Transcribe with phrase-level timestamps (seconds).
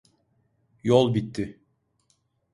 [0.83, 1.59] Yol bitti.